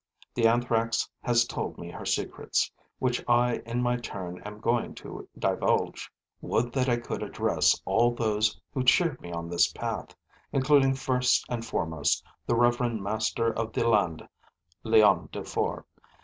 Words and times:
The 0.33 0.47
Anthrax 0.47 1.07
has 1.21 1.45
told 1.45 1.77
me 1.77 1.91
her 1.91 2.07
secrets, 2.07 2.71
which 2.97 3.23
I 3.29 3.57
in 3.67 3.83
my 3.83 3.97
turn 3.97 4.39
am 4.41 4.59
going 4.59 4.95
to 4.95 5.29
divulge. 5.37 6.11
Would 6.41 6.73
that 6.73 6.89
I 6.89 6.97
could 6.97 7.21
address 7.21 7.79
all 7.85 8.09
those 8.11 8.59
who 8.73 8.83
cheered 8.83 9.21
me 9.21 9.31
on 9.31 9.47
this 9.47 9.71
path, 9.71 10.15
including 10.51 10.95
first 10.95 11.45
and 11.49 11.63
foremost 11.63 12.23
the 12.47 12.55
revered 12.55 12.99
Master 12.99 13.53
of 13.53 13.73
the 13.73 13.87
Landes 13.87 14.27
[Leon 14.83 15.29
Dufour]. 15.31 15.85